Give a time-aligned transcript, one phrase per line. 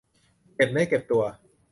[0.55, 1.23] เก็บเนื้อเก็บตัว